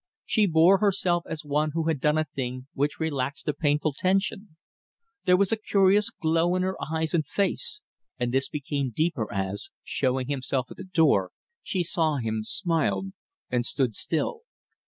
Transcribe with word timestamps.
She 0.25 0.47
bore 0.47 0.79
herself 0.79 1.25
as 1.27 1.45
one 1.45 1.73
who 1.75 1.83
had 1.83 1.99
done 1.99 2.17
a 2.17 2.23
thing 2.25 2.65
which 2.73 2.99
relaxed 2.99 3.47
a 3.47 3.53
painful 3.53 3.93
tension. 3.93 4.57
There 5.25 5.37
was 5.37 5.51
a 5.51 5.55
curious 5.55 6.09
glow 6.09 6.55
in 6.55 6.63
her 6.63 6.75
eyes 6.91 7.13
and 7.13 7.23
face, 7.23 7.81
and 8.17 8.33
this 8.33 8.49
became 8.49 8.89
deeper 8.89 9.31
as, 9.31 9.69
showing 9.83 10.27
himself 10.27 10.71
at 10.71 10.77
the 10.77 10.83
door, 10.83 11.29
she 11.61 11.83
saw 11.83 12.17
him, 12.17 12.41
smiled, 12.43 13.11
and 13.51 13.63
stood 13.63 13.93
still. 13.93 14.41